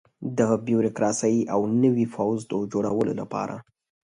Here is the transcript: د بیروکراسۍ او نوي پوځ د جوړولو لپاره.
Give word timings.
د 0.37 0.39
بیروکراسۍ 0.65 1.37
او 1.53 1.61
نوي 1.83 2.05
پوځ 2.13 2.37
د 2.51 2.53
جوړولو 2.71 3.13
لپاره. 3.21 3.55